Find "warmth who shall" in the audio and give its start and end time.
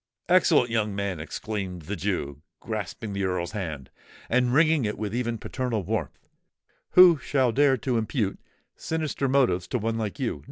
5.83-7.51